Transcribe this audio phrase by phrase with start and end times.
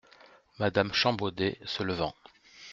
[0.57, 2.15] Madame Champbaudet, se levant.